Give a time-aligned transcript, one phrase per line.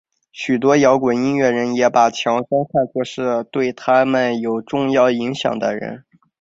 [0.31, 6.05] 许多摇滚音乐人也把强生看作是对他们有重要影响的人。